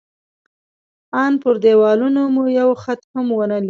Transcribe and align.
ان 1.21 1.33
پر 1.41 1.53
دېوالونو 1.63 2.21
مو 2.33 2.43
یو 2.59 2.69
خط 2.83 3.01
هم 3.13 3.25
ونه 3.37 3.55
لید. 3.57 3.59